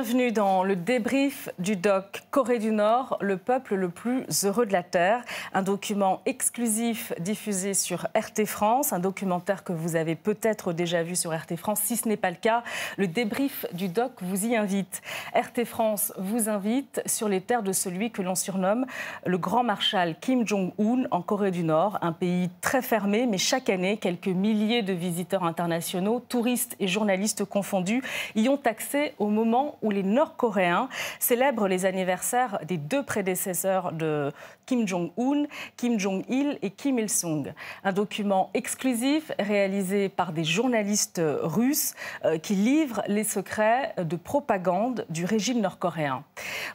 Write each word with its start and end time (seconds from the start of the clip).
Bienvenue 0.00 0.30
dans 0.30 0.62
le 0.62 0.76
débrief 0.76 1.48
du 1.58 1.74
doc 1.74 2.22
Corée 2.30 2.60
du 2.60 2.70
Nord, 2.70 3.18
le 3.20 3.36
peuple 3.36 3.74
le 3.74 3.88
plus 3.88 4.22
heureux 4.44 4.64
de 4.64 4.70
la 4.70 4.84
Terre. 4.84 5.24
Un 5.52 5.62
document 5.62 6.22
exclusif 6.24 7.12
diffusé 7.18 7.74
sur 7.74 8.06
RT 8.16 8.44
France, 8.46 8.92
un 8.92 9.00
documentaire 9.00 9.64
que 9.64 9.72
vous 9.72 9.96
avez 9.96 10.14
peut-être 10.14 10.72
déjà 10.72 11.02
vu 11.02 11.16
sur 11.16 11.36
RT 11.36 11.56
France. 11.56 11.80
Si 11.82 11.96
ce 11.96 12.06
n'est 12.06 12.16
pas 12.16 12.30
le 12.30 12.36
cas, 12.36 12.62
le 12.96 13.08
débrief 13.08 13.66
du 13.72 13.88
doc 13.88 14.12
vous 14.20 14.46
y 14.46 14.54
invite. 14.54 15.02
RT 15.34 15.64
France 15.64 16.12
vous 16.16 16.48
invite 16.48 17.02
sur 17.06 17.28
les 17.28 17.40
terres 17.40 17.64
de 17.64 17.72
celui 17.72 18.12
que 18.12 18.22
l'on 18.22 18.36
surnomme 18.36 18.86
le 19.26 19.36
grand 19.36 19.64
marshal 19.64 20.14
Kim 20.20 20.46
Jong-un 20.46 21.08
en 21.10 21.22
Corée 21.22 21.50
du 21.50 21.64
Nord, 21.64 21.98
un 22.02 22.12
pays 22.12 22.50
très 22.60 22.82
fermé, 22.82 23.26
mais 23.26 23.38
chaque 23.38 23.68
année, 23.68 23.96
quelques 23.96 24.28
milliers 24.28 24.82
de 24.82 24.92
visiteurs 24.92 25.42
internationaux, 25.42 26.22
touristes 26.28 26.76
et 26.78 26.86
journalistes 26.86 27.44
confondus, 27.44 28.04
y 28.36 28.48
ont 28.48 28.60
accès 28.64 29.14
au 29.18 29.26
moment 29.26 29.76
où 29.82 29.87
les 29.90 30.02
Nord-Coréens 30.02 30.88
célèbrent 31.18 31.68
les 31.68 31.86
anniversaires 31.86 32.58
des 32.66 32.76
deux 32.76 33.02
prédécesseurs 33.02 33.92
de 33.92 34.32
Kim 34.66 34.86
Jong-un, 34.86 35.44
Kim 35.76 35.98
Jong-il 35.98 36.58
et 36.60 36.70
Kim 36.70 36.98
Il-sung. 36.98 37.54
Un 37.84 37.92
document 37.92 38.50
exclusif 38.52 39.32
réalisé 39.38 40.08
par 40.08 40.32
des 40.32 40.44
journalistes 40.44 41.22
russes 41.24 41.94
euh, 42.24 42.38
qui 42.38 42.54
livrent 42.54 43.02
les 43.08 43.24
secrets 43.24 43.94
de 43.96 44.16
propagande 44.16 45.06
du 45.08 45.24
régime 45.24 45.60
nord-coréen. 45.60 46.22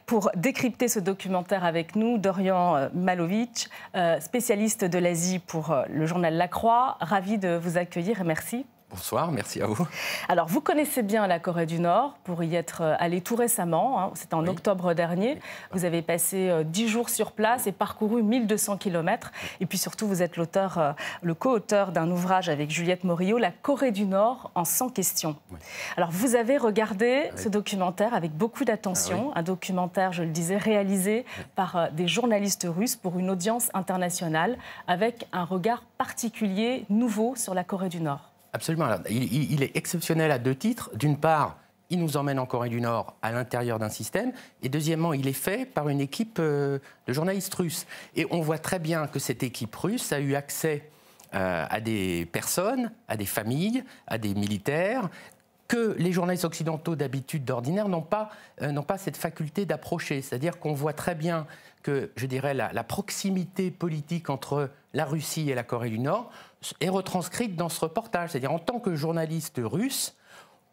Pour 0.06 0.32
décrypter 0.36 0.88
ce 0.88 1.00
documentaire 1.00 1.64
avec 1.64 1.96
nous, 1.96 2.18
Dorian 2.18 2.76
euh, 2.76 2.90
Malovic, 2.94 3.70
euh, 3.96 4.20
spécialiste 4.20 4.86
de 4.86 4.98
l'Asie 4.98 5.40
pour 5.40 5.76
le 5.88 6.06
journal 6.06 6.36
La 6.36 6.48
Croix, 6.48 6.98
ravi 7.00 7.38
de 7.38 7.56
vous 7.56 7.78
accueillir 7.78 8.22
et 8.22 8.24
merci. 8.24 8.66
Bonsoir, 8.94 9.32
merci 9.32 9.60
à 9.60 9.66
vous. 9.66 9.88
Alors, 10.30 10.48
vous 10.48 10.62
connaissez 10.62 11.02
bien 11.02 11.26
la 11.26 11.40
Corée 11.40 11.66
du 11.66 11.80
Nord 11.80 12.16
pour 12.24 12.44
y 12.44 12.54
être 12.54 12.82
euh, 12.82 12.96
allé 13.00 13.22
tout 13.22 13.36
récemment. 13.36 14.00
Hein. 14.00 14.12
C'était 14.14 14.36
en 14.36 14.46
octobre 14.46 14.94
dernier. 14.94 15.40
Vous 15.72 15.84
avez 15.84 16.04
passé 16.04 16.50
euh, 16.52 16.64
dix 16.64 16.88
jours 16.88 17.10
sur 17.10 17.32
place 17.32 17.66
et 17.66 17.72
parcouru 17.72 18.22
1200 18.22 18.78
km. 18.78 19.32
Et 19.62 19.66
puis 19.66 19.80
surtout, 19.80 20.08
vous 20.08 20.22
êtes 20.22 20.38
l'auteur, 20.38 20.78
euh, 20.78 20.92
le 21.24 21.34
co-auteur 21.34 21.92
d'un 21.92 22.12
ouvrage 22.12 22.50
avec 22.50 22.70
Juliette 22.70 23.04
Morillo, 23.04 23.40
La 23.40 23.50
Corée 23.50 23.92
du 23.92 24.06
Nord 24.06 24.52
en 24.54 24.64
100 24.64 24.90
questions. 24.90 25.38
Alors, 25.98 26.12
vous 26.12 26.36
avez 26.36 26.58
regardé 26.58 27.32
ce 27.36 27.50
documentaire 27.50 28.14
avec 28.14 28.32
beaucoup 28.32 28.64
d'attention. 28.64 29.32
Ah 29.34 29.40
un 29.40 29.44
documentaire, 29.44 30.14
je 30.14 30.22
le 30.22 30.30
disais, 30.30 30.58
réalisé 30.58 31.26
par 31.56 31.92
des 31.92 32.08
journalistes 32.08 32.68
russes 32.70 32.96
pour 32.96 33.18
une 33.18 33.32
audience 33.32 33.72
internationale 33.74 34.56
avec 34.88 35.28
un 35.34 35.46
regard 35.46 35.82
particulier, 35.98 36.86
nouveau 36.90 37.36
sur 37.36 37.56
la 37.56 37.64
Corée 37.64 37.90
du 37.90 38.00
Nord. 38.00 38.33
Absolument. 38.54 38.88
Il, 39.10 39.64
est 39.64 39.76
exceptionnel 39.76 40.32
à 40.32 40.38
deux 40.38 40.56
titres. 40.56 40.92
D'une 40.96 41.18
part, 41.18 41.58
il 41.90 42.00
nous 42.00 42.18
emmène 42.18 42.38
en 42.38 42.46
Corée 42.46 42.70
du 42.70 42.82
Nord 42.82 43.16
à 43.24 43.32
l'intérieur 43.32 43.80
d'un 43.80 43.90
système. 43.90 44.32
Et 44.62 44.70
deuxièmement, 44.70 45.14
il 45.14 45.28
est 45.28 45.34
fait 45.34 45.66
par 45.66 45.90
une 45.90 46.00
équipe 46.00 46.38
euh, 46.40 46.78
de 47.08 47.14
journalistes 47.14 47.54
russes. 47.56 47.88
Et 48.16 48.28
on 48.30 48.42
voit 48.42 48.60
très 48.60 48.80
bien 48.80 49.08
que 49.08 49.18
cette 49.18 49.42
équipe 49.42 49.76
russe 49.76 50.14
a 50.14 50.20
eu 50.20 50.36
accès 50.36 50.90
euh, 51.34 51.66
à 51.68 51.82
des 51.82 52.28
personnes, 52.32 52.92
à 53.08 53.18
des 53.18 53.26
familles, 53.26 53.84
à 54.06 54.20
des 54.20 54.36
militaires 54.36 55.10
que 55.68 55.96
les 55.98 56.12
journalistes 56.12 56.46
occidentaux 56.46 56.96
d'habitude, 56.96 57.46
d'ordinaire, 57.46 57.88
n'ont 57.88 58.02
pas, 58.04 58.30
euh, 58.62 58.82
pas 58.82 59.00
cette 59.00 59.18
faculté 59.18 59.66
d'approcher. 59.66 60.22
C'est-à-dire 60.22 60.60
qu'on 60.60 60.74
voit 60.74 60.94
très 60.94 61.16
bien 61.16 61.48
que, 61.82 62.12
je 62.16 62.28
dirais, 62.28 62.54
la, 62.54 62.84
proximité 62.84 63.72
politique 63.72 64.30
entre 64.30 64.70
la 64.94 65.06
Russie 65.06 65.50
et 65.50 65.56
la 65.56 65.64
Corée 65.64 65.90
du 65.90 65.98
Nord 66.00 66.32
est 66.80 66.90
retranscrite 66.90 67.56
dans 67.56 67.70
ce 67.70 67.82
reportage. 67.82 68.32
C'est-à-dire, 68.32 68.52
en 68.52 68.60
tant 68.60 68.80
que 68.80 68.96
journaliste 68.96 69.60
russe, 69.64 70.16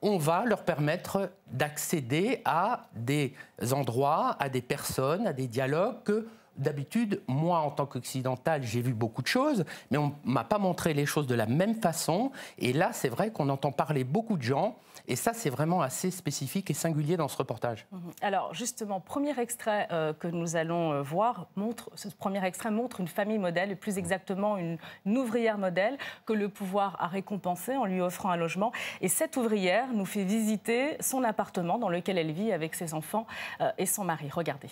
on 0.03 0.17
va 0.17 0.45
leur 0.47 0.65
permettre 0.65 1.31
d'accéder 1.49 2.41
à 2.45 2.89
des 2.95 3.35
endroits, 3.73 4.37
à 4.39 4.49
des 4.49 4.63
personnes, 4.63 5.27
à 5.27 5.33
des 5.33 5.47
dialogues 5.47 6.03
que 6.05 6.27
d'habitude, 6.57 7.23
moi, 7.27 7.59
en 7.61 7.71
tant 7.71 7.87
qu'occidental, 7.87 8.63
j'ai 8.63 8.81
vu 8.81 8.93
beaucoup 8.93 9.23
de 9.23 9.27
choses, 9.27 9.65
mais 9.91 9.99
on 9.99 10.15
ne 10.25 10.33
m'a 10.33 10.45
pas 10.45 10.59
montré 10.59 10.95
les 10.95 11.07
choses 11.07 11.27
de 11.27 11.35
la 11.35 11.47
même 11.47 11.75
façon. 11.75 12.33
Et 12.59 12.73
là, 12.73 12.91
c'est 12.93 13.09
vrai 13.09 13.31
qu'on 13.31 13.49
entend 13.49 13.73
parler 13.73 14.05
beaucoup 14.05 14.37
de 14.37 14.43
gens. 14.43 14.77
Et 15.09 15.17
ça, 15.17 15.33
c'est 15.33 15.51
vraiment 15.51 15.81
assez 15.83 16.11
spécifique 16.11 16.71
et 16.71 16.75
singulier 16.75 17.17
dans 17.17 17.29
ce 17.29 17.37
reportage. 17.37 17.87
Mhm. 17.91 18.01
Alors, 18.23 18.55
justement, 18.55 19.01
premier 19.01 19.39
extrait 19.39 19.89
euh, 19.91 20.13
que 20.13 20.29
nous 20.29 20.57
allons 20.57 20.93
euh, 20.93 21.03
voir 21.03 21.47
montre, 21.57 21.91
ce 21.95 22.09
premier 22.09 22.45
extrait 22.45 22.71
montre 22.71 23.01
une 23.01 23.09
famille 23.09 23.39
modèle, 23.39 23.71
et 23.71 23.77
plus 23.77 23.99
exactement 23.99 24.57
une, 24.57 24.79
ouvrière 25.07 25.59
modèle 25.59 25.99
que 26.27 26.33
le 26.33 26.49
pouvoir 26.49 26.97
a 27.01 27.07
récompensée 27.07 27.77
en 27.77 27.85
lui 27.85 28.01
offrant 28.01 28.31
un 28.31 28.37
logement. 28.37 28.73
Et 29.01 29.09
cette 29.09 29.37
ouvrière 29.37 29.93
nous 29.93 30.07
fait 30.07 30.25
visiter 30.25 30.97
son 31.01 31.25
appartement 31.25 31.79
dans 31.79 31.89
lequel 31.89 32.19
elle 32.19 32.33
vit 32.33 32.53
avec 32.53 32.75
ses 32.75 32.95
enfants 32.95 33.27
euh, 33.61 33.71
et 33.79 33.87
son 33.87 34.05
mari. 34.05 34.29
Regardez. 34.31 34.69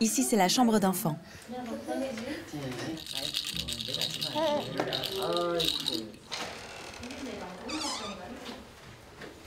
Ici, 0.00 0.22
c'est 0.22 0.36
la 0.36 0.48
chambre 0.48 0.78
d'enfant. 0.78 1.16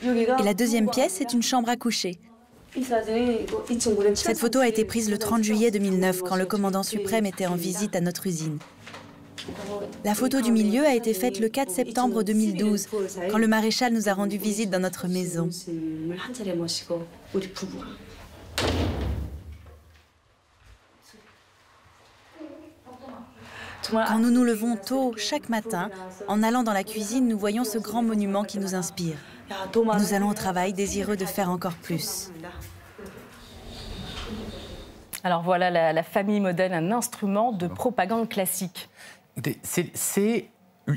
Et 0.03 0.43
la 0.43 0.53
deuxième 0.53 0.89
pièce 0.89 1.21
est 1.21 1.33
une 1.33 1.41
chambre 1.41 1.69
à 1.69 1.75
coucher. 1.75 2.19
Cette 4.15 4.37
photo 4.37 4.59
a 4.59 4.67
été 4.67 4.85
prise 4.85 5.09
le 5.09 5.17
30 5.17 5.43
juillet 5.43 5.71
2009 5.71 6.21
quand 6.21 6.35
le 6.35 6.45
commandant 6.45 6.83
suprême 6.83 7.25
était 7.25 7.47
en 7.47 7.55
visite 7.55 7.95
à 7.95 8.01
notre 8.01 8.27
usine. 8.27 8.59
La 10.03 10.13
photo 10.13 10.41
du 10.41 10.51
milieu 10.51 10.85
a 10.85 10.93
été 10.93 11.13
faite 11.13 11.39
le 11.39 11.49
4 11.49 11.71
septembre 11.71 12.23
2012 12.23 12.87
quand 13.31 13.37
le 13.37 13.47
maréchal 13.47 13.93
nous 13.93 14.09
a 14.09 14.13
rendu 14.13 14.37
visite 14.37 14.69
dans 14.69 14.79
notre 14.79 15.07
maison. 15.07 15.49
Quand 23.91 24.19
nous 24.19 24.31
nous 24.31 24.43
levons 24.43 24.75
tôt 24.75 25.13
chaque 25.17 25.49
matin, 25.49 25.89
en 26.27 26.43
allant 26.43 26.63
dans 26.63 26.73
la 26.73 26.83
cuisine, 26.83 27.27
nous 27.27 27.37
voyons 27.37 27.63
ce 27.63 27.77
grand 27.77 28.03
monument 28.03 28.43
qui 28.43 28.59
nous 28.59 28.75
inspire. 28.75 29.17
Nous 29.75 30.13
allons 30.13 30.29
au 30.29 30.33
travail 30.33 30.73
désireux 30.73 31.15
de 31.15 31.25
faire 31.25 31.49
encore 31.49 31.75
plus. 31.75 32.31
Alors 35.23 35.41
voilà 35.41 35.93
la, 35.93 36.03
famille 36.03 36.39
modèle, 36.39 36.73
un 36.73 36.91
instrument 36.91 37.51
de 37.51 37.67
propagande 37.67 38.29
classique. 38.29 38.89
C'est 39.63 40.49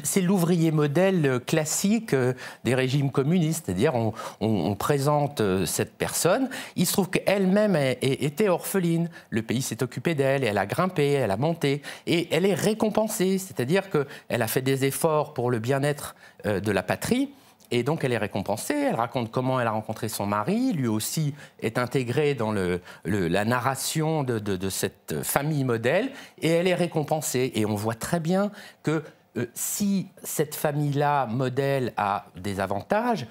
c'est 0.05 0.21
l'ouvrier 0.21 0.71
modèle 0.71 1.41
classique 1.47 2.15
euh, 2.15 2.33
des 2.65 2.75
régimes 2.75 3.11
communistes, 3.11 3.67
c'est-à-dire 3.67 3.95
on, 4.41 4.75
présente 4.75 5.41
euh, 5.41 5.67
cette 5.67 5.95
personne, 5.95 6.49
il 6.77 6.87
se 6.87 6.93
trouve 6.93 7.11
qu'elle-même 7.11 7.77
était 8.01 8.49
orpheline, 8.49 9.11
le 9.31 9.43
pays 9.43 9.62
s'est 9.62 9.83
occupé 9.83 10.15
d'elle, 10.15 10.45
elle 10.45 10.59
a 10.59 10.67
grimpé, 10.67 11.12
elle 11.12 11.31
a 11.31 11.37
monté, 11.37 11.83
et 12.06 12.28
elle 12.31 12.47
est 12.47 12.55
récompensée, 12.55 13.39
c'est-à-dire 13.39 13.91
qu'elle 13.91 14.43
a 14.43 14.47
fait 14.47 14.62
des 14.62 14.84
efforts 14.84 15.34
pour 15.34 15.51
le 15.51 15.59
bien-être 15.59 16.15
euh, 16.47 16.61
de 16.61 16.72
la 16.72 16.83
patrie, 16.83 17.31
et 17.71 17.83
donc 17.83 18.03
elle 18.05 18.12
est 18.12 18.19
récompensée, 18.19 18.75
elle 18.75 18.97
raconte 18.97 19.31
comment 19.31 19.61
elle 19.61 19.67
a 19.67 19.72
rencontré 19.72 20.09
son 20.09 20.27
mari, 20.27 20.72
lui 20.72 20.89
aussi 20.89 21.34
est 21.61 21.78
intégré 21.78 22.34
dans 22.34 22.53
la 23.05 23.45
narration 23.45 24.25
de, 24.25 24.69
cette 24.69 25.22
famille 25.22 25.62
modèle, 25.62 26.11
et 26.43 26.49
elle 26.49 26.67
est 26.67 26.75
récompensée. 26.75 27.53
Et 27.55 27.67
on 27.67 27.77
voit 27.77 27.95
très 27.95 28.19
bien 28.19 28.51
que 28.83 29.05
euh, 29.36 29.46
si 29.54 30.08
cette 30.24 30.54
famille-là, 30.54 31.26
modèle, 31.26 31.92
a 31.96 32.26
des 32.36 32.58
avantages, 32.60 33.26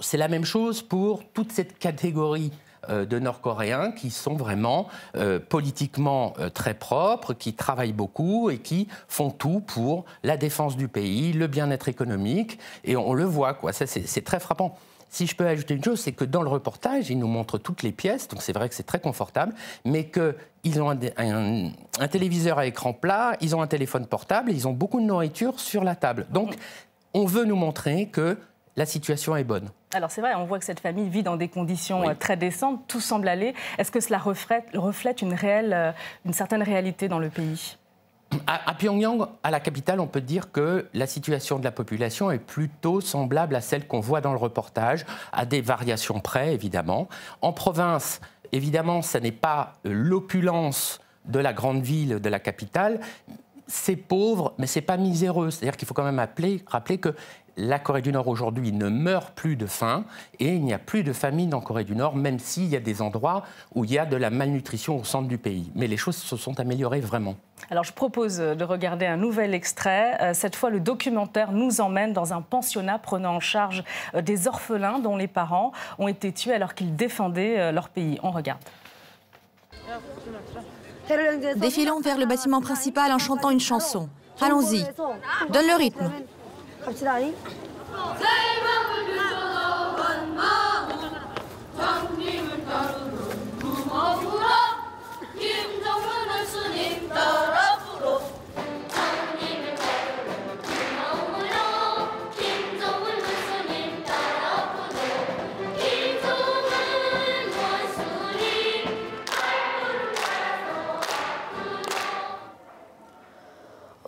c'est 0.00 0.16
la 0.16 0.28
même 0.28 0.44
chose 0.44 0.82
pour 0.82 1.22
toute 1.32 1.52
cette 1.52 1.78
catégorie 1.78 2.52
euh, 2.88 3.04
de 3.04 3.18
Nord-Coréens 3.18 3.92
qui 3.92 4.10
sont 4.10 4.34
vraiment 4.34 4.88
euh, 5.14 5.38
politiquement 5.38 6.34
très 6.54 6.74
propres, 6.74 7.34
qui 7.34 7.54
travaillent 7.54 7.92
beaucoup 7.92 8.50
et 8.50 8.58
qui 8.58 8.88
font 9.06 9.30
tout 9.30 9.60
pour 9.60 10.06
la 10.24 10.36
défense 10.36 10.76
du 10.76 10.88
pays, 10.88 11.32
le 11.32 11.46
bien-être 11.46 11.88
économique. 11.88 12.58
Et 12.82 12.96
on, 12.96 13.14
le 13.14 13.24
voit, 13.24 13.54
quoi. 13.54 13.72
Ça, 13.72 13.86
c'est 13.86 14.24
très 14.24 14.40
frappant. 14.40 14.76
Si 15.10 15.26
je 15.26 15.34
peux 15.34 15.46
ajouter 15.46 15.74
une 15.74 15.82
chose, 15.82 16.00
c'est 16.00 16.12
que 16.12 16.24
dans 16.24 16.42
le 16.42 16.48
reportage, 16.48 17.10
ils 17.10 17.18
nous 17.18 17.26
montrent 17.26 17.58
toutes 17.58 17.82
les 17.82 17.90
pièces, 17.90 18.28
donc 18.28 18.42
c'est 18.42 18.52
vrai 18.52 18.68
que 18.68 18.76
c'est 18.76 18.84
très 18.84 19.00
confortable, 19.00 19.52
mais 19.84 20.08
qu'ils 20.08 20.80
ont 20.80 20.90
un, 20.90 22.08
téléviseur 22.08 22.58
à 22.58 22.66
écran 22.66 22.92
plat, 22.92 23.36
ils 23.40 23.56
ont 23.56 23.60
un 23.60 23.66
téléphone 23.66 24.06
portable, 24.06 24.52
ils 24.52 24.68
ont 24.68 24.72
beaucoup 24.72 25.00
de 25.00 25.06
nourriture 25.06 25.58
sur 25.58 25.82
la 25.82 25.96
table. 25.96 26.26
Donc, 26.30 26.54
on 27.12 27.24
veut 27.24 27.44
nous 27.44 27.56
montrer 27.56 28.06
que 28.06 28.38
la 28.76 28.86
situation 28.86 29.34
est 29.34 29.42
bonne. 29.42 29.68
Alors 29.92 30.12
c'est 30.12 30.20
vrai, 30.20 30.34
on 30.36 30.44
voit 30.44 30.60
que 30.60 30.64
cette 30.64 30.78
famille 30.78 31.08
vit 31.08 31.24
dans 31.24 31.36
des 31.36 31.48
conditions 31.48 32.08
euh, 32.08 32.14
très 32.14 32.36
décentes, 32.36 32.86
tout 32.86 33.00
semble 33.00 33.26
aller. 33.26 33.54
Est-ce 33.78 33.90
que 33.90 33.98
cela 33.98 34.18
reflète, 34.18 34.68
reflète 34.74 35.22
une, 35.22 35.34
réelle, 35.34 35.72
euh, 35.72 35.92
une 36.24 36.32
certaine 36.32 36.62
réalité 36.62 37.08
dans 37.08 37.18
le 37.18 37.30
pays? 37.30 37.76
À, 38.46 38.74
Pyongyang, 38.74 39.26
à 39.42 39.50
la 39.50 39.60
capitale, 39.60 40.00
on 40.00 40.06
peut 40.06 40.20
dire 40.20 40.52
que 40.52 40.86
la 40.94 41.06
situation 41.06 41.58
de 41.58 41.64
la 41.64 41.72
population 41.72 42.30
est 42.30 42.38
plutôt 42.38 43.00
semblable 43.00 43.56
à 43.56 43.60
celle 43.60 43.86
qu'on 43.86 44.00
voit 44.00 44.20
dans 44.20 44.32
le 44.32 44.38
reportage, 44.38 45.04
à 45.32 45.46
des 45.46 45.60
variations 45.60 46.20
près, 46.20 46.54
évidemment. 46.54 47.08
En 47.42 47.52
province, 47.52 48.20
évidemment, 48.52 49.02
ce 49.02 49.18
n'est 49.18 49.32
pas 49.32 49.74
l'opulence 49.84 51.00
de 51.26 51.38
la 51.38 51.52
grande 51.52 51.82
ville, 51.82 52.20
de 52.20 52.28
la 52.28 52.38
capitale. 52.38 53.00
C'est 53.66 53.96
pauvre, 53.96 54.54
mais 54.58 54.66
c'est 54.66 54.80
pas 54.80 54.96
miséreux. 54.96 55.50
C'est-à-dire 55.50 55.76
qu'il 55.76 55.86
faut 55.86 55.94
quand 55.94 56.04
même 56.04 56.18
rappeler 56.18 56.98
que 56.98 57.14
la 57.56 57.78
Corée 57.78 58.02
du 58.02 58.12
Nord 58.12 58.28
aujourd'hui 58.28 58.72
ne 58.72 58.88
meurt 58.88 59.34
plus 59.34 59.56
de 59.56 59.66
faim 59.66 60.04
et 60.38 60.54
il 60.54 60.64
n'y 60.64 60.72
a 60.72 60.78
plus 60.78 61.02
de 61.02 61.12
famine 61.12 61.52
en 61.52 61.60
Corée 61.60 61.84
du 61.84 61.94
Nord, 61.94 62.16
même 62.16 62.38
s'il 62.38 62.68
y 62.68 62.76
a 62.76 62.80
des 62.80 63.02
endroits 63.02 63.44
où 63.74 63.84
il 63.84 63.92
y 63.92 63.98
a 63.98 64.06
de 64.06 64.16
la 64.16 64.30
malnutrition 64.30 64.98
au 64.98 65.04
centre 65.04 65.28
du 65.28 65.38
pays. 65.38 65.70
Mais 65.74 65.86
les 65.86 65.96
choses 65.96 66.16
se 66.16 66.36
sont 66.36 66.58
améliorées 66.58 67.00
vraiment. 67.00 67.36
Alors 67.70 67.84
je 67.84 67.92
propose 67.92 68.38
de 68.38 68.64
regarder 68.64 69.06
un 69.06 69.16
nouvel 69.16 69.54
extrait. 69.54 70.18
Euh, 70.20 70.34
cette 70.34 70.56
fois, 70.56 70.70
le 70.70 70.80
documentaire 70.80 71.52
nous 71.52 71.80
emmène 71.80 72.12
dans 72.12 72.32
un 72.32 72.42
pensionnat 72.42 72.98
prenant 72.98 73.36
en 73.36 73.40
charge 73.40 73.84
euh, 74.14 74.22
des 74.22 74.48
orphelins 74.48 74.98
dont 74.98 75.16
les 75.16 75.28
parents 75.28 75.70
ont 76.00 76.08
été 76.08 76.32
tués 76.32 76.52
alors 76.52 76.74
qu'ils 76.74 76.96
défendaient 76.96 77.60
euh, 77.60 77.72
leur 77.72 77.88
pays. 77.88 78.18
On 78.24 78.32
regarde. 78.32 78.60
Défilons 81.56 82.00
vers 82.00 82.18
le 82.18 82.26
bâtiment 82.26 82.60
principal 82.60 83.12
en 83.12 83.18
chantant 83.18 83.50
une 83.50 83.60
chanson. 83.60 84.08
Allons-y. 84.40 84.84
Donne 85.50 85.66
le 85.66 85.76
rythme. 85.76 86.10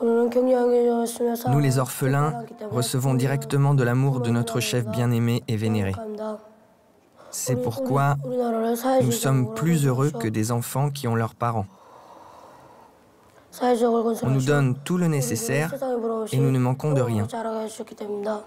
Nous, 0.03 1.59
les 1.61 1.79
orphelins, 1.79 2.45
recevons 2.71 3.15
directement 3.15 3.75
de 3.75 3.85
l'amour 3.85 4.21
de 4.21 4.31
notre 4.31 4.59
chef 4.59 4.87
bien-aimé 4.87 5.45
et 5.47 5.57
vénéré. 5.57 5.93
C'est 7.31 7.57
pourquoi 7.57 8.17
nous 9.03 9.13
sommes 9.13 9.55
plus 9.55 9.87
heureux 9.87 10.11
que 10.11 10.29
des 10.29 10.51
enfants 10.51 10.91
qui 10.91 11.07
ont 11.07 11.15
leurs 11.15 11.35
parents. 11.35 11.67
On 14.23 14.31
nous 14.31 14.43
donne 14.43 14.75
tout 14.83 14.99
le 14.99 15.07
nécessaire 15.07 15.75
et 16.33 16.39
nous 16.39 16.51
ne 16.51 16.59
manquons 16.59 16.93
de 16.93 17.01
rien. 17.01 17.27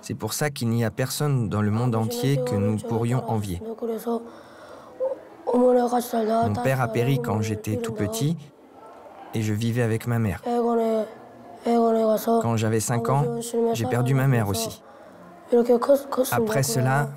C'est 0.02 0.16
pour 0.16 0.34
ça 0.34 0.50
qu'il 0.50 0.70
n'y 0.70 0.84
a 0.84 0.92
personne 0.92 1.48
dans 1.48 1.62
le 1.62 1.72
monde 1.72 1.96
entier 1.96 2.38
que 2.44 2.56
nous 2.56 2.78
pourrions 2.78 3.24
envier. 3.30 3.62
Mon 5.54 6.54
père 6.64 6.82
a 6.82 6.88
péri 6.88 7.22
quand 7.22 7.42
j'étais 7.42 7.78
tout 7.78 7.94
petit 7.94 8.36
et 9.36 9.42
je 9.42 9.54
vivais 9.54 9.84
avec 9.84 10.08
ma 10.08 10.18
mère. 10.18 10.42
Quand 12.26 12.58
j'avais 12.58 12.80
5 12.80 13.10
ans, 13.10 13.26
j'ai 13.74 13.86
perdu 13.86 14.14
ma 14.14 14.28
mère 14.28 14.48
aussi. 14.48 14.82
Après 16.32 16.64
cela, 16.64 17.10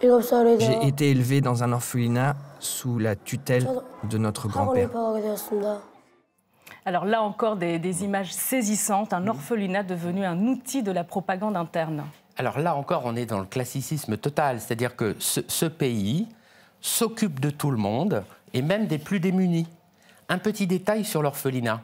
j'ai 0.00 0.86
été 0.86 1.10
élevé 1.10 1.40
dans 1.40 1.62
un 1.62 1.72
orphelinat 1.72 2.36
sous 2.58 2.98
la 2.98 3.16
tutelle 3.16 3.68
de 4.08 4.18
notre 4.18 4.48
grand-père. 4.48 4.90
Alors 6.84 7.04
là 7.04 7.22
encore, 7.22 7.56
des, 7.56 8.04
images 8.04 8.32
saisissantes, 8.32 9.12
un 9.12 9.26
orphelinat 9.28 9.84
devenu 9.84 10.24
un 10.24 10.46
outil 10.46 10.82
de 10.82 10.90
la 10.90 11.04
propagande 11.04 11.56
interne. 11.56 12.04
Alors 12.36 12.58
là 12.58 12.74
encore, 12.74 13.02
on 13.04 13.14
est 13.14 13.26
dans 13.26 13.38
le 13.38 13.46
classicisme 13.46 14.16
total, 14.16 14.60
c'est-à-dire 14.60 14.96
que 14.96 15.14
ce 15.18 15.66
pays 15.66 16.28
s'occupe 16.80 17.38
de 17.38 17.50
tout 17.50 17.70
le 17.70 17.76
monde 17.76 18.24
et 18.54 18.62
même 18.62 18.86
des 18.86 18.98
plus 18.98 19.20
démunis. 19.20 19.68
Un 20.28 20.38
petit 20.38 20.66
détail 20.66 21.04
sur 21.04 21.22
l'orphelinat 21.22 21.82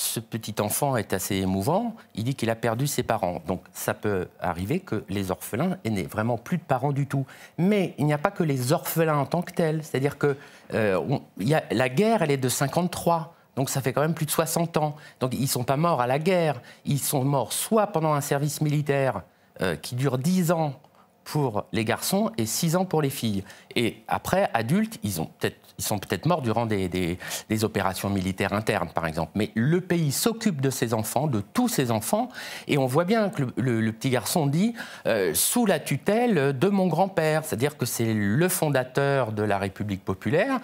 ce 0.00 0.18
petit 0.18 0.54
enfant 0.60 0.96
est 0.96 1.12
assez 1.12 1.36
émouvant. 1.36 1.94
Il 2.14 2.24
dit 2.24 2.34
qu'il 2.34 2.48
a 2.48 2.54
perdu 2.54 2.86
ses 2.86 3.02
parents. 3.02 3.42
Donc 3.46 3.62
ça 3.74 3.92
peut 3.92 4.28
arriver 4.40 4.80
que 4.80 5.04
les 5.10 5.30
orphelins 5.30 5.76
n'aient 5.84 6.04
vraiment 6.04 6.38
plus 6.38 6.56
de 6.56 6.62
parents 6.62 6.92
du 6.92 7.06
tout. 7.06 7.26
Mais 7.58 7.94
il 7.98 8.06
n'y 8.06 8.14
a 8.14 8.18
pas 8.18 8.30
que 8.30 8.42
les 8.42 8.72
orphelins 8.72 9.18
en 9.18 9.26
tant 9.26 9.42
que 9.42 9.52
tels. 9.52 9.84
C'est-à-dire 9.84 10.16
que 10.16 10.36
euh, 10.72 11.18
la 11.38 11.88
guerre, 11.90 12.22
elle 12.22 12.30
est 12.30 12.38
de 12.38 12.48
53. 12.48 13.34
Donc 13.56 13.68
ça 13.68 13.82
fait 13.82 13.92
quand 13.92 14.00
même 14.00 14.14
plus 14.14 14.26
de 14.26 14.30
60 14.30 14.78
ans. 14.78 14.96
Donc 15.20 15.34
ils 15.34 15.42
ne 15.42 15.46
sont 15.46 15.64
pas 15.64 15.76
morts 15.76 16.00
à 16.00 16.06
la 16.06 16.18
guerre. 16.18 16.62
Ils 16.86 16.98
sont 16.98 17.22
morts 17.22 17.52
soit 17.52 17.88
pendant 17.88 18.14
un 18.14 18.22
service 18.22 18.62
militaire 18.62 19.22
euh, 19.60 19.76
qui 19.76 19.96
dure 19.96 20.16
10 20.16 20.50
ans 20.52 20.80
pour 21.30 21.66
les 21.70 21.84
garçons 21.84 22.32
et 22.38 22.44
6 22.44 22.74
ans 22.74 22.84
pour 22.84 23.02
les 23.02 23.08
filles. 23.08 23.44
Et 23.76 23.98
après, 24.08 24.50
adultes, 24.52 24.98
ils, 25.04 25.20
ont 25.20 25.30
peut 25.38 25.52
ils 25.78 25.84
sont 25.84 26.00
peut-être 26.00 26.26
morts 26.26 26.42
durant 26.42 26.66
des, 26.66 27.18
opérations 27.62 28.10
militaires 28.10 28.52
internes, 28.52 28.90
par 28.92 29.06
exemple. 29.06 29.30
Mais 29.36 29.52
le 29.54 29.80
pays 29.80 30.10
s'occupe 30.10 30.60
de 30.60 30.70
ses 30.70 30.92
enfants, 30.92 31.28
de 31.28 31.40
tous 31.40 31.68
ses 31.68 31.92
enfants, 31.92 32.30
et 32.66 32.78
on 32.78 32.86
voit 32.86 33.04
bien 33.04 33.28
que 33.28 33.44
le, 33.56 33.92
petit 33.92 34.10
garçon 34.10 34.48
dit 34.48 34.74
euh, 35.06 35.32
sous 35.32 35.66
la 35.66 35.78
tutelle 35.78 36.58
de 36.58 36.68
mon 36.68 36.88
grand-père, 36.88 37.44
c'est-à-dire 37.44 37.76
que 37.76 37.86
c'est 37.86 38.12
le 38.12 38.48
fondateur 38.48 39.30
de 39.30 39.44
la 39.44 39.58
République 39.58 40.04
populaire, 40.04 40.58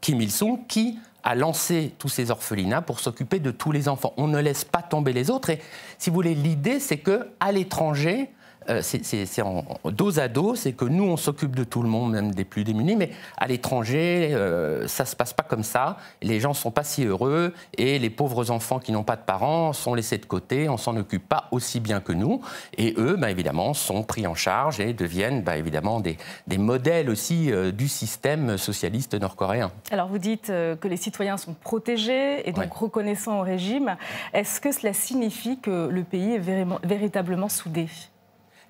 Kim 0.00 0.22
Il-sung, 0.22 0.60
qui 0.68 0.98
a 1.22 1.34
lancé 1.34 1.92
tous 1.98 2.08
ces 2.08 2.30
orphelinats 2.30 2.80
pour 2.80 2.98
s'occuper 2.98 3.40
de 3.40 3.50
tous 3.50 3.72
les 3.72 3.90
enfants. 3.90 4.14
On 4.16 4.26
ne 4.26 4.40
laisse 4.40 4.64
pas 4.64 4.80
tomber 4.80 5.12
les 5.12 5.30
autres. 5.30 5.50
Et 5.50 5.60
si 5.98 6.08
vous 6.08 6.14
voulez, 6.14 6.34
l'idée, 6.34 6.80
c'est 6.80 6.96
que 6.96 7.28
à 7.40 7.52
l'étranger, 7.52 8.30
euh, 8.68 8.80
c'est 8.82 9.42
en 9.42 9.64
dos 9.84 10.18
à 10.18 10.28
dos, 10.28 10.54
c'est 10.54 10.72
que 10.72 10.84
nous, 10.84 11.04
on 11.04 11.16
s'occupe 11.16 11.56
de 11.56 11.64
tout 11.64 11.82
le 11.82 11.88
monde, 11.88 12.12
même 12.12 12.34
des 12.34 12.44
plus 12.44 12.64
démunis, 12.64 12.96
mais 12.96 13.10
à 13.36 13.46
l'étranger, 13.46 14.30
euh, 14.32 14.86
ça 14.88 15.04
ne 15.04 15.08
se 15.08 15.16
passe 15.16 15.32
pas 15.32 15.42
comme 15.42 15.62
ça. 15.62 15.96
Les 16.22 16.40
gens 16.40 16.50
ne 16.50 16.54
sont 16.54 16.70
pas 16.70 16.84
si 16.84 17.04
heureux 17.04 17.52
et 17.76 17.98
les 17.98 18.10
pauvres 18.10 18.50
enfants 18.50 18.78
qui 18.78 18.92
n'ont 18.92 19.02
pas 19.02 19.16
de 19.16 19.22
parents 19.22 19.72
sont 19.72 19.94
laissés 19.94 20.18
de 20.18 20.26
côté, 20.26 20.68
on 20.68 20.76
s'en 20.76 20.96
occupe 20.96 21.28
pas 21.28 21.48
aussi 21.50 21.80
bien 21.80 22.00
que 22.00 22.12
nous. 22.12 22.40
Et 22.76 22.94
eux, 22.98 23.16
bah, 23.18 23.30
évidemment, 23.30 23.74
sont 23.74 24.02
pris 24.02 24.26
en 24.26 24.34
charge 24.34 24.80
et 24.80 24.92
deviennent 24.92 25.42
bah, 25.42 25.56
évidemment 25.56 26.00
des, 26.00 26.16
modèles 26.58 27.10
aussi 27.10 27.50
euh, 27.50 27.72
du 27.72 27.88
système 27.88 28.56
socialiste 28.58 29.14
nord-coréen. 29.14 29.72
Alors 29.90 30.08
vous 30.08 30.18
dites 30.18 30.46
que 30.46 30.88
les 30.88 30.96
citoyens 30.96 31.36
sont 31.36 31.54
protégés 31.54 32.48
et 32.48 32.52
donc 32.52 32.72
reconnaissants 32.72 33.40
au 33.40 33.42
régime. 33.42 33.96
Est-ce 34.32 34.60
que 34.60 34.70
cela 34.70 34.92
signifie 34.92 35.58
que 35.58 35.88
le 35.88 36.04
pays 36.04 36.34
est 36.34 36.66
véritablement 36.84 37.48
soudé? 37.48 37.88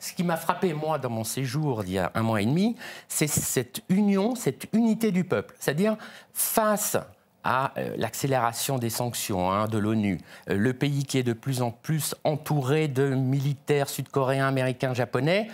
Ce 0.03 0.15
qui 0.15 0.25
m'a 0.25 0.37
frappé, 0.37 0.75
moi, 0.75 0.99
dans 0.99 1.11
mon 1.11 1.23
séjour 1.23 1.85
d'il 1.85 1.95
y 1.95 1.99
a 1.99 2.11
un 2.17 2.23
mois 2.23 2.43
et 2.43 2.45
demi, 2.45 2.75
c'est 3.07 3.29
cette 3.29 3.83
union, 3.89 4.35
cette 4.35 4.67
unité 4.73 5.13
du 5.13 5.23
peuple. 5.23 5.55
C'est-à-dire, 5.61 5.97
face 6.35 6.97
à 7.45 7.73
euh, 7.79 7.95
l'accélération 7.97 8.79
des 8.79 8.91
sanctions 8.91 9.53
hein, 9.53 9.69
de 9.69 9.79
l'ONU, 9.79 10.19
euh, 10.51 10.57
le 10.57 10.73
pays 10.73 11.05
qui 11.05 11.19
est 11.19 11.23
de 11.23 11.33
plus 11.33 11.63
en 11.63 11.71
plus 11.71 12.17
entouré 12.25 12.89
de 12.89 13.15
militaires 13.15 13.89
sud-coréens, 13.89 14.49
américains, 14.49 14.93
japonais, 14.93 15.47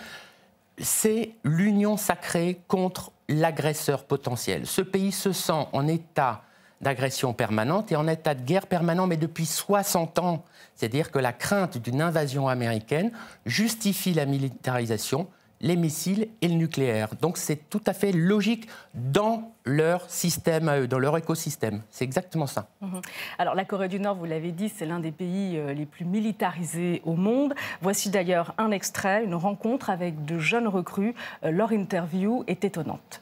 c'est 0.79 1.33
l'union 1.43 1.95
sacrée 1.95 2.59
contre 2.67 3.11
l'agresseur 3.27 4.03
potentiel. 4.03 4.65
Ce 4.65 4.81
pays 4.81 5.11
se 5.11 5.31
sent 5.31 5.67
en 5.73 5.87
état 5.87 6.41
d'agression 6.81 7.33
permanente 7.33 7.91
et 7.91 7.95
en 7.95 8.07
état 8.07 8.35
de 8.35 8.41
guerre 8.41 8.67
permanent, 8.67 9.07
mais 9.07 9.17
depuis 9.17 9.45
60 9.45 10.19
ans. 10.19 10.43
C'est-à-dire 10.75 11.11
que 11.11 11.19
la 11.19 11.33
crainte 11.33 11.77
d'une 11.77 12.01
invasion 12.01 12.47
américaine 12.47 13.11
justifie 13.45 14.13
la 14.13 14.25
militarisation, 14.25 15.27
les 15.61 15.75
missiles 15.75 16.29
et 16.41 16.47
le 16.47 16.55
nucléaire. 16.55 17.09
Donc 17.21 17.37
c'est 17.37 17.69
tout 17.69 17.81
à 17.85 17.93
fait 17.93 18.11
logique 18.11 18.69
dans 18.93 19.51
leur 19.65 20.09
système 20.09 20.87
dans 20.87 20.99
leur 20.99 21.17
écosystème. 21.17 21.81
C'est 21.89 22.05
exactement 22.05 22.47
ça. 22.47 22.69
Mhm. 22.81 23.01
Alors 23.37 23.55
la 23.55 23.65
Corée 23.65 23.89
du 23.89 23.99
Nord, 23.99 24.15
vous 24.15 24.25
l'avez 24.25 24.51
dit, 24.51 24.69
c'est 24.69 24.85
l'un 24.85 24.99
des 24.99 25.11
pays 25.11 25.57
euh, 25.57 25.73
les 25.73 25.85
plus 25.85 26.05
militarisés 26.05 27.01
au 27.05 27.13
monde. 27.13 27.53
Voici 27.81 28.09
d'ailleurs 28.09 28.53
un 28.57 28.71
extrait, 28.71 29.23
une 29.23 29.35
rencontre 29.35 29.89
avec 29.89 30.25
de 30.25 30.39
jeunes 30.39 30.67
recrues. 30.67 31.13
Euh, 31.43 31.51
leur 31.51 31.71
interview 31.71 32.43
est 32.47 32.63
étonnante. 32.63 33.21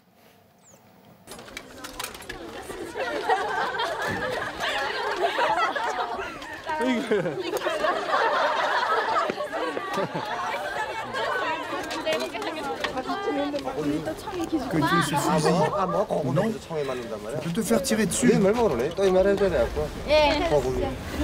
Tu 17.41 17.49
peux 17.49 17.61
te 17.61 17.67
faire 17.67 17.81
tirer 17.81 18.05
dessus. 18.05 18.33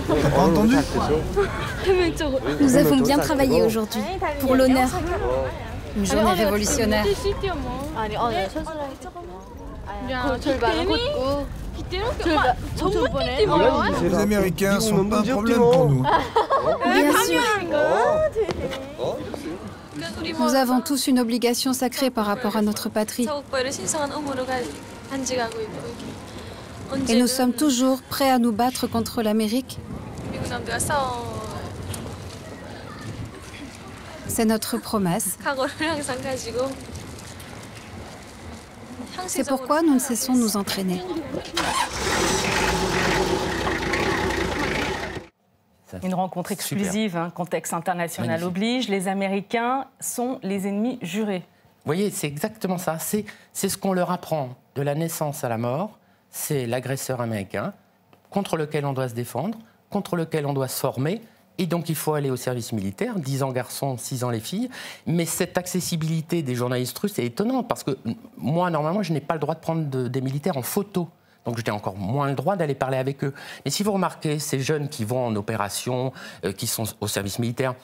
T'as 0.07 0.29
pas 0.29 0.41
entendu 0.41 0.75
Nous 2.59 2.75
avons 2.75 2.97
bien 2.97 3.17
travaillé 3.17 3.63
aujourd'hui, 3.63 4.01
pour 4.39 4.55
l'honneur. 4.55 4.89
Une 5.95 6.05
journée 6.05 6.31
révolutionnaire. 6.31 7.05
Les 14.01 14.15
Américains 14.15 14.79
sont 14.79 15.05
pas 15.05 15.19
un 15.19 15.23
problème 15.23 15.57
pour 15.57 15.89
nous. 15.89 16.05
Nous 20.39 20.55
avons 20.55 20.81
tous 20.81 21.07
une 21.07 21.19
obligation 21.19 21.73
sacrée 21.73 22.09
par 22.09 22.25
rapport 22.25 22.55
à 22.57 22.61
notre 22.61 22.89
patrie. 22.89 23.27
Et 27.07 27.15
nous 27.19 27.27
sommes 27.27 27.53
toujours 27.53 28.01
prêts 28.01 28.29
à 28.29 28.39
nous 28.39 28.51
battre 28.51 28.87
contre 28.87 29.21
l'Amérique. 29.21 29.79
C'est 34.27 34.45
notre 34.45 34.77
promesse. 34.77 35.37
C'est 39.27 39.47
pourquoi 39.47 39.81
nous 39.81 39.95
ne 39.95 39.99
cessons 39.99 40.33
de 40.33 40.39
nous 40.39 40.57
entraîner. 40.57 41.01
Une 46.01 46.13
rencontre 46.13 46.51
exclusive, 46.51 47.15
un 47.17 47.29
contexte 47.29 47.73
international 47.73 48.43
oblige. 48.43 48.89
Les 48.89 49.07
Américains 49.07 49.85
sont 49.99 50.39
les 50.41 50.67
ennemis 50.67 50.97
jurés. 51.01 51.43
Vous 51.85 51.89
voyez, 51.89 52.09
c'est 52.09 52.27
exactement 52.27 52.77
ça. 52.77 52.97
C'est 52.99 53.25
ce 53.53 53.77
qu'on 53.77 53.93
leur 53.93 54.11
apprend 54.11 54.55
de 54.75 54.81
la 54.81 54.95
naissance 54.95 55.43
à 55.43 55.49
la 55.49 55.57
mort. 55.57 55.99
C'est 56.29 56.65
l'agresseur 56.65 57.21
américain 57.21 57.73
contre 58.31 58.57
lequel 58.57 58.85
on 58.85 58.93
doit 58.93 59.09
se 59.09 59.13
défendre, 59.13 59.59
contre 59.91 60.15
lequel 60.15 60.45
on 60.45 60.53
doit 60.53 60.67
se 60.67 60.79
former. 60.79 61.21
Et 61.57 61.67
donc, 61.67 61.89
il 61.89 61.95
faut 61.95 62.13
aller 62.13 62.31
au 62.31 62.35
service 62.35 62.71
militaire, 62.73 63.19
10 63.19 63.43
ans 63.43 63.51
garçons, 63.51 63.95
6 63.97 64.23
ans 64.23 64.29
les 64.29 64.39
filles. 64.39 64.69
Mais 65.05 65.25
cette 65.25 65.57
accessibilité 65.57 66.41
des 66.41 66.55
journalistes 66.55 66.97
russes 66.97 67.19
est 67.19 67.25
étonnante 67.25 67.67
parce 67.67 67.83
que 67.83 67.97
moi, 68.37 68.69
normalement, 68.69 69.03
je 69.03 69.13
n'ai 69.13 69.21
pas 69.21 69.35
le 69.35 69.39
droit 69.39 69.55
de 69.55 69.59
prendre 69.59 69.83
des 69.85 70.21
militaires 70.21 70.57
en 70.57 70.63
photo. 70.63 71.09
Donc 71.45 71.59
j'ai 71.63 71.71
encore 71.71 71.97
moins 71.97 72.29
le 72.29 72.35
droit 72.35 72.55
d'aller 72.55 72.75
parler 72.75 72.97
avec 72.97 73.23
eux. 73.23 73.33
Mais 73.65 73.71
si 73.71 73.83
vous 73.83 73.91
remarquez, 73.91 74.39
ces 74.39 74.59
jeunes 74.59 74.87
qui 74.87 75.03
vont 75.03 75.25
en 75.25 75.35
opération, 75.35 76.13
euh, 76.45 76.53
qui 76.53 76.67
sont 76.67 76.85
au 77.01 77.07
service 77.07 77.39
militaire, 77.39 77.75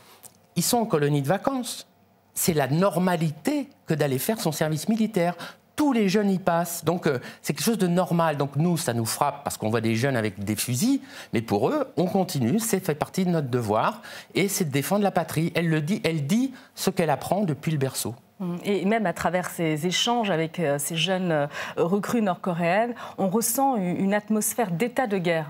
ils 0.55 0.63
sont 0.63 0.77
en 0.77 0.85
colonie 0.85 1.21
de 1.21 1.27
vacances. 1.27 1.87
C'est 2.33 2.53
la 2.53 2.67
normalité 2.67 3.69
que 3.85 3.93
d'aller 3.93 4.17
faire 4.17 4.39
son 4.39 4.51
service 4.51 4.87
militaire 4.87 5.35
tous 5.79 5.93
les 5.93 6.09
jeunes 6.09 6.29
y 6.29 6.39
passent. 6.39 6.83
Donc 6.83 7.07
euh, 7.07 7.19
c'est 7.41 7.53
quelque 7.53 7.63
chose 7.63 7.77
de 7.77 7.87
normal. 7.87 8.35
Donc 8.35 8.57
nous, 8.57 8.75
ça 8.75 8.93
nous 8.93 9.05
frappe 9.05 9.45
parce 9.45 9.55
qu'on 9.55 9.69
voit 9.69 9.79
des 9.79 9.95
jeunes 9.95 10.17
avec 10.17 10.43
des 10.43 10.57
fusils, 10.57 10.99
mais 11.31 11.41
pour 11.41 11.69
eux, 11.69 11.87
on 11.95 12.05
continue, 12.05 12.59
c'est 12.59 12.85
fait 12.85 12.95
partie 12.95 13.23
de 13.23 13.29
notre 13.29 13.47
devoir, 13.47 14.01
et 14.35 14.49
c'est 14.49 14.65
de 14.65 14.71
défendre 14.71 15.03
la 15.03 15.11
patrie. 15.11 15.53
Elle 15.55 15.69
le 15.69 15.79
dit, 15.79 16.01
elle 16.03 16.27
dit 16.27 16.51
ce 16.75 16.89
qu'elle 16.89 17.09
apprend 17.09 17.45
depuis 17.45 17.71
le 17.71 17.77
berceau. 17.77 18.13
Mmh. 18.41 18.55
Et 18.65 18.83
même 18.83 19.05
à 19.05 19.13
travers 19.13 19.49
ces 19.49 19.87
échanges 19.87 20.29
avec 20.29 20.59
euh, 20.59 20.79
ces 20.79 20.97
jeunes 20.97 21.31
euh, 21.31 21.47
recrues 21.77 22.21
nord-coréennes, 22.21 22.93
on 23.17 23.29
ressent 23.29 23.77
une 23.77 24.13
atmosphère 24.13 24.71
d'état 24.71 25.07
de 25.07 25.17
guerre. 25.17 25.49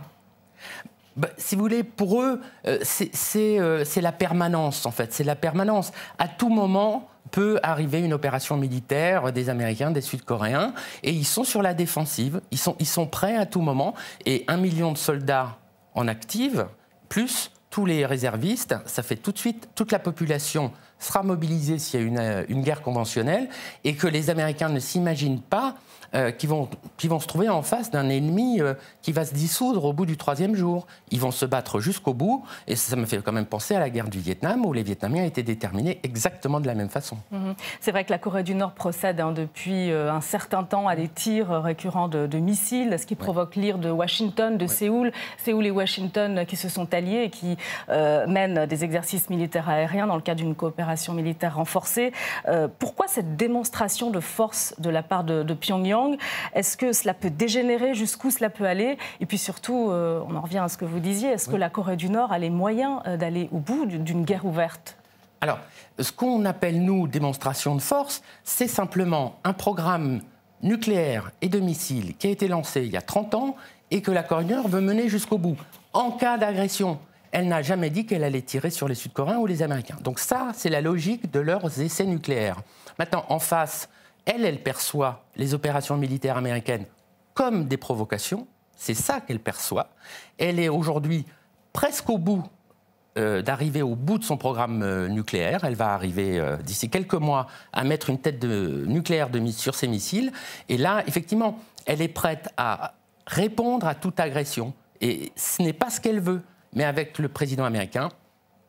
Bah, 1.20 1.28
si 1.38 1.56
vous 1.56 1.62
voulez, 1.62 1.84
pour 1.84 2.22
eux, 2.22 2.40
c'est 2.82 4.02
la 4.02 4.12
permanence, 4.14 4.86
en 4.86 4.92
fait. 4.92 5.14
C'est 5.14 5.26
la 5.26 5.36
permanence. 5.36 5.92
À 6.18 6.30
tout 6.30 6.48
moment, 6.48 7.10
peut 7.32 7.60
arriver 7.62 8.00
une 8.00 8.14
opération 8.14 8.56
militaire 8.56 9.34
des 9.34 9.50
Américains, 9.50 9.92
des 9.92 10.00
Sud-Coréens, 10.00 10.74
et 11.04 11.12
ils 11.12 11.26
sont 11.26 11.44
sur 11.44 11.62
la 11.62 11.74
défensive, 11.74 12.40
ils 12.52 12.58
sont, 12.58 12.78
ils 12.80 12.88
sont 12.88 13.06
prêts 13.06 13.36
à 13.36 13.46
tout 13.46 13.60
moment, 13.60 13.94
et 14.26 14.46
un 14.48 14.56
million 14.56 14.94
de 14.94 14.98
soldats 14.98 15.58
en 15.94 16.08
active, 16.08 16.68
plus 17.10 17.52
tous 17.70 17.86
les 17.86 18.06
réservistes, 18.06 18.76
ça 18.86 19.04
fait 19.04 19.18
tout 19.18 19.34
de 19.34 19.38
suite, 19.38 19.70
toute 19.76 19.92
la 19.92 20.00
population 20.00 20.72
sera 20.98 21.22
mobilisée 21.22 21.78
s'il 21.78 22.00
y 22.00 22.18
a 22.18 22.44
une 22.48 22.62
guerre 22.64 22.82
conventionnelle, 22.82 23.50
et 23.84 23.94
que 23.94 24.08
les 24.08 24.30
Américains 24.30 24.70
ne 24.70 24.80
s'imaginent 24.80 25.42
pas 25.42 25.76
euh, 26.16 26.32
qui, 26.32 26.48
vont, 26.48 26.68
qui 26.98 27.08
vont 27.08 27.20
se 27.20 27.28
trouver 27.28 27.50
en 27.50 27.62
face 27.62 27.92
d'un 27.92 28.10
ennemi 28.10 28.62
euh, 28.62 28.74
qui 29.04 29.12
va 29.12 29.26
se 29.26 29.34
dissoudre 29.36 29.86
au 29.86 29.94
bout 29.94 30.08
du 30.08 30.18
troisième 30.18 30.56
jour. 30.56 30.88
Ils 31.12 31.20
vont 31.20 31.30
se 31.30 31.46
battre 31.46 31.80
jusqu'au 31.80 32.16
bout, 32.16 32.44
et 32.66 32.76
ça, 32.76 32.96
me 32.96 33.06
fait 33.06 33.22
quand 33.22 33.32
même 33.32 33.46
penser 33.46 33.76
à 33.76 33.80
la 33.80 33.92
guerre 33.92 34.10
du 34.10 34.18
Vietnam, 34.18 34.66
où 34.66 34.74
les 34.74 34.82
Vietnamiens 34.82 35.24
étaient 35.24 35.44
déterminés 35.44 36.00
exactement 36.02 36.60
de 36.62 36.66
la 36.66 36.74
même 36.74 36.90
façon. 36.90 37.18
Mhm. 37.30 37.54
C'est 37.80 37.92
vrai 37.92 38.06
que 38.06 38.12
la 38.12 38.18
Corée 38.18 38.42
du 38.42 38.56
Nord 38.56 38.72
procède 38.72 39.20
hein, 39.20 39.32
depuis 39.32 39.92
euh, 39.92 40.12
un 40.12 40.22
certain 40.22 40.64
temps 40.64 40.88
à 40.88 40.96
des 40.96 41.10
tirs 41.10 41.52
récurrents 41.62 42.08
de, 42.08 42.40
missiles, 42.40 42.96
ce 43.00 43.06
qui 43.06 43.16
provoque 43.16 43.56
l'ire 43.56 43.78
de 43.78 43.92
Washington, 43.92 44.58
de 44.58 44.66
Séoul. 44.66 45.12
Séoul 45.38 45.68
et 45.68 45.72
Washington 45.72 46.44
qui 46.48 46.56
se 46.56 46.70
sont 46.70 46.92
alliés 46.94 47.24
et 47.26 47.30
qui 47.30 47.58
mènent 47.90 48.66
des 48.66 48.84
exercices 48.84 49.30
militaires 49.30 49.70
aériens 49.70 50.08
dans 50.08 50.16
le 50.16 50.22
cadre 50.22 50.42
d'une 50.42 50.56
coopération 50.56 51.14
militaire 51.14 51.56
renforcée. 51.56 52.14
pourquoi 52.80 53.08
cette 53.08 53.36
démonstration 53.36 54.10
de 54.10 54.20
force 54.20 54.74
de 54.80 54.90
la 54.90 55.04
part 55.04 55.24
de 55.24 55.54
Pyongyang 55.54 55.99
est-ce 56.54 56.78
que 56.78 56.94
cela 56.94 57.14
peut 57.14 57.30
dégénérer? 57.30 57.94
Jusqu'où 57.94 58.32
cela 58.32 58.50
peut 58.50 58.66
aller? 58.66 58.98
Et 59.20 59.26
puis 59.26 59.38
surtout, 59.38 59.90
euh, 59.90 60.22
on 60.28 60.36
en 60.36 60.42
revient 60.42 60.60
à 60.60 60.70
ce 60.70 60.78
que 60.78 60.86
vous 60.86 61.00
disiez, 61.00 61.30
est-ce 61.30 61.50
que 61.50 61.56
la 61.56 61.70
Corée 61.70 61.96
du 61.96 62.10
Nord 62.10 62.32
a 62.32 62.40
les 62.40 62.50
moyens 62.50 63.02
euh, 63.08 63.18
d'aller 63.18 63.50
au 63.52 63.60
bout 63.60 63.86
d'une 63.86 64.24
guerre 64.24 64.46
ouverte? 64.46 64.98
Alors, 65.42 65.60
ce 65.98 66.12
qu'on 66.12 66.44
appelle, 66.46 66.82
nous, 66.82 67.08
démonstration 67.08 67.76
de 67.76 67.82
force, 67.82 68.22
c'est 68.44 68.68
simplement 68.68 69.36
un 69.44 69.54
programme 69.54 70.22
nucléaire 70.62 71.32
et 71.42 71.48
de 71.48 71.60
missiles 71.60 72.16
qui 72.18 72.28
a 72.28 72.30
été 72.30 72.48
lancé 72.48 72.82
il 72.82 72.92
y 72.92 72.98
a 72.98 73.02
30 73.02 73.36
ans 73.36 73.56
et 73.92 74.02
que 74.02 74.12
la 74.12 74.24
Corée 74.24 74.44
du 74.44 74.54
Nord 74.54 74.68
veut 74.68 74.82
mener 74.82 75.08
jusqu'au 75.08 75.38
bout. 75.38 75.58
En 75.94 76.12
cas 76.12 76.38
d'agression, 76.38 77.00
elle 77.32 77.48
n'a 77.48 77.62
jamais 77.62 77.90
dit 77.90 78.06
qu'elle 78.06 78.24
allait 78.24 78.42
tirer 78.42 78.70
sur 78.70 78.88
les 78.88 78.96
Sud-Coréens 78.96 79.38
ou 79.38 79.46
les 79.46 79.62
Américains. 79.62 79.98
Donc 80.02 80.20
ça, 80.20 80.52
c'est 80.54 80.70
la 80.70 80.82
logique 80.82 81.32
de 81.32 81.40
leurs 81.40 81.80
essais 81.80 82.06
nucléaires. 82.06 82.58
Maintenant, 82.98 83.26
en 83.30 83.40
face, 83.40 83.90
elle, 84.30 84.46
elle 84.46 84.62
perçoit 84.62 85.26
les 85.36 85.54
opérations 85.54 85.98
militaires 85.98 86.38
américaines 86.38 86.86
comme 87.34 87.68
des 87.68 87.78
provocations. 87.78 88.48
C'est 88.76 88.94
ça 88.94 89.22
qu'elle 89.22 89.40
perçoit. 89.40 89.90
Elle 90.38 90.60
est 90.60 90.70
aujourd'hui 90.70 91.26
presque 91.74 92.10
au 92.10 92.18
bout 92.18 92.44
euh, 93.18 93.42
d'arriver 93.42 93.82
au 93.82 93.96
bout 93.96 94.20
de 94.20 94.24
son 94.24 94.38
programme 94.38 94.84
euh, 94.84 95.08
nucléaire. 95.08 95.64
Elle 95.64 95.76
va 95.76 95.94
arriver 95.94 96.40
euh, 96.40 96.58
d'ici 96.58 96.90
quelques 96.90 97.16
mois 97.16 97.48
à 97.74 97.84
mettre 97.84 98.12
une 98.12 98.20
tête 98.20 98.44
nucléaire 98.44 99.30
sur 99.52 99.74
ses 99.74 99.88
missiles. 99.88 100.32
Et 100.70 100.78
là, 100.78 101.04
effectivement, 101.08 101.58
elle 101.88 102.02
est 102.02 102.08
prête 102.08 102.50
à 102.56 102.94
répondre 103.26 103.88
à 103.88 103.96
toute 103.96 104.20
agression. 104.20 104.74
Et 105.02 105.32
ce 105.36 105.64
n'est 105.64 105.74
pas 105.74 105.90
ce 105.90 106.00
qu'elle 106.00 106.20
veut. 106.20 106.44
Mais 106.74 106.84
avec 106.84 107.18
le 107.18 107.30
président 107.30 107.66
américain, 107.66 108.10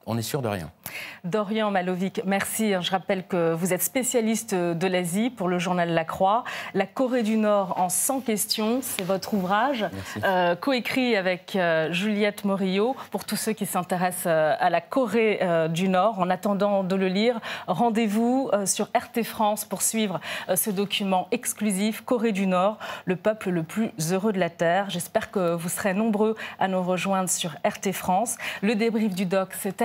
on 0.07 0.17
est 0.17 0.23
sûr 0.23 0.43
de 0.43 0.49
rien. 0.49 0.71
Dorian 1.25 1.71
Malovic, 1.71 2.23
merci. 2.25 2.73
Je 2.81 2.91
rappelle 2.91 3.27
que 3.27 3.53
vous 3.53 3.73
êtes 3.73 3.83
spécialiste 3.83 4.55
de 4.55 4.87
l'Asie 4.87 5.31
pour 5.31 5.49
le 5.49 5.59
journal 5.59 5.91
La 5.91 6.05
Croix. 6.05 6.45
La 6.75 6.87
Corée 6.87 7.23
du 7.23 7.37
Nord 7.37 7.75
en 7.79 7.89
100 7.89 8.21
questions, 8.21 8.81
c'est 8.83 9.05
votre 9.05 9.35
ouvrage, 9.35 9.87
euh, 10.25 10.57
coécrit 10.57 11.17
avec 11.17 11.55
euh, 11.55 11.93
Juliette 11.93 12.45
Morillo. 12.45 12.97
Pour 13.11 13.25
tous 13.25 13.37
ceux 13.37 13.53
qui 13.53 13.67
s'intéressent 13.67 14.25
euh, 14.27 14.55
à 14.59 14.71
la 14.71 14.81
Corée 14.81 15.41
du 15.69 15.89
Nord, 15.89 16.19
en 16.19 16.31
attendant 16.31 16.83
de 16.83 16.97
le 16.97 17.09
lire, 17.09 17.39
rendez-vous 17.67 18.51
sur 18.65 18.87
RT 18.87 19.23
France 19.23 19.65
pour 19.65 19.83
suivre 19.83 20.21
ce 20.55 20.71
document 20.71 21.29
exclusif 21.31 22.03
Corée 22.03 22.33
du 22.33 22.47
Nord, 22.47 22.79
le 23.05 23.17
peuple 23.17 23.51
le 23.51 23.63
plus 23.63 23.93
heureux 24.13 24.33
de 24.33 24.39
la 24.39 24.51
Terre. 24.51 24.91
J'espère 24.91 25.31
que 25.31 25.55
vous 25.55 25.69
serez 25.69 25.95
nombreux 25.95 26.37
à 26.59 26.69
nous 26.69 26.83
rejoindre 26.83 27.29
sur 27.29 27.53
RT 27.65 27.93
France. 27.93 28.37
Le 28.63 28.75
débrief 28.75 29.15
du 29.15 29.27
doc, 29.27 29.51
c'est 29.59 29.83